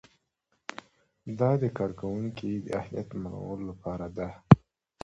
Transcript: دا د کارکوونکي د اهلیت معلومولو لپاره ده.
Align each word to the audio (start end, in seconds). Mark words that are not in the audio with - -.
دا 1.39 1.49
د 1.61 1.63
کارکوونکي 1.77 2.51
د 2.59 2.67
اهلیت 2.79 3.09
معلومولو 3.21 3.63
لپاره 3.71 4.07
ده. 4.17 4.29